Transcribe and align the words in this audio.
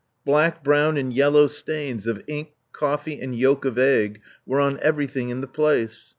Black, 0.25 0.63
brown 0.63 0.97
and 0.97 1.13
yellow 1.13 1.45
stains 1.45 2.07
of 2.07 2.23
ink, 2.25 2.53
coffee, 2.73 3.21
and 3.21 3.37
yolk 3.37 3.65
of 3.65 3.75
cgc^ 3.75 4.17
were 4.47 4.59
on 4.59 4.79
everything 4.81 5.29
in 5.29 5.41
the 5.41 5.47
place. 5.47 6.09